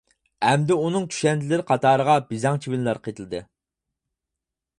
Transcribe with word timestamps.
ئەمدى 0.45 0.77
ئۇنىڭ 0.85 1.05
كۈشەندىلىرى 1.11 1.65
قاتارىغا 1.73 2.15
بېزەڭ 2.31 2.59
چىۋىنلار 2.65 3.01
قېتىلدى. 3.09 3.45